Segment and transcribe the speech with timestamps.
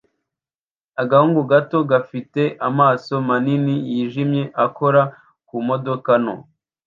[1.01, 5.01] Agahungu gato gafite amaso manini yijimye akora
[5.47, 6.35] ku modoka nto